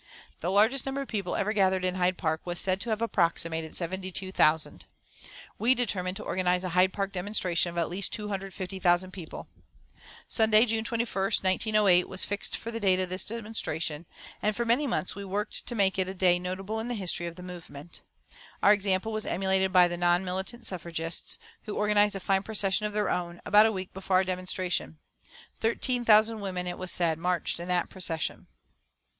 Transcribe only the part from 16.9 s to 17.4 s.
history of